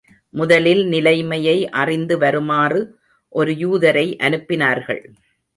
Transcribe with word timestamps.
முதலில் 0.33 0.81
நிலைமையை 0.87 1.69
அறிந்து 1.69 2.17
வருமாறு 2.17 2.81
ஒரு 3.35 3.53
யூதரை 3.53 4.07
அனுப்பினார்கள். 4.17 5.03